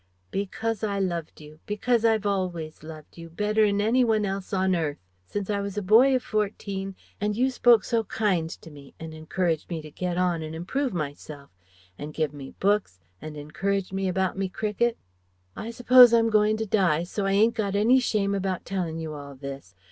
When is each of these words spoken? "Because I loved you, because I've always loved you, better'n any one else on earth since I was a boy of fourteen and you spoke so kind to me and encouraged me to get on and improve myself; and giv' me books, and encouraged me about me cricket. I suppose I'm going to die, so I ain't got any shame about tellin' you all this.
"Because 0.31 0.83
I 0.83 0.97
loved 0.97 1.41
you, 1.41 1.59
because 1.67 2.03
I've 2.03 2.25
always 2.25 2.81
loved 2.81 3.19
you, 3.19 3.29
better'n 3.29 3.79
any 3.79 4.03
one 4.03 4.25
else 4.25 4.51
on 4.51 4.75
earth 4.75 4.97
since 5.27 5.47
I 5.47 5.59
was 5.61 5.77
a 5.77 5.83
boy 5.83 6.15
of 6.15 6.23
fourteen 6.23 6.95
and 7.19 7.37
you 7.37 7.51
spoke 7.51 7.83
so 7.83 8.03
kind 8.05 8.49
to 8.49 8.71
me 8.71 8.95
and 8.99 9.13
encouraged 9.13 9.69
me 9.69 9.79
to 9.83 9.91
get 9.91 10.17
on 10.17 10.41
and 10.41 10.55
improve 10.55 10.91
myself; 10.91 11.51
and 11.99 12.15
giv' 12.15 12.33
me 12.33 12.49
books, 12.59 12.99
and 13.21 13.37
encouraged 13.37 13.93
me 13.93 14.07
about 14.07 14.35
me 14.39 14.49
cricket. 14.49 14.97
I 15.55 15.69
suppose 15.69 16.15
I'm 16.15 16.31
going 16.31 16.57
to 16.57 16.65
die, 16.65 17.03
so 17.03 17.27
I 17.27 17.33
ain't 17.33 17.53
got 17.53 17.75
any 17.75 17.99
shame 17.99 18.33
about 18.33 18.65
tellin' 18.65 18.97
you 18.97 19.13
all 19.13 19.35
this. 19.35 19.75